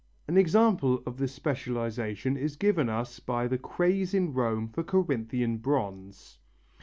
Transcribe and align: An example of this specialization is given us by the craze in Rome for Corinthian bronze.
An 0.27 0.35
example 0.35 1.03
of 1.05 1.17
this 1.17 1.31
specialization 1.31 2.35
is 2.35 2.55
given 2.55 2.89
us 2.89 3.19
by 3.19 3.47
the 3.47 3.59
craze 3.59 4.15
in 4.15 4.33
Rome 4.33 4.67
for 4.67 4.81
Corinthian 4.83 5.57
bronze. 5.59 6.39